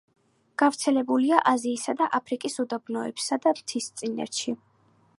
გავრცელებულია 0.61 1.41
აზიისა 1.51 1.95
და 2.01 2.09
აფრიკის 2.21 2.59
უდაბნოებსა 2.65 3.41
და 3.45 3.57
მთისწინეთში. 3.61 4.61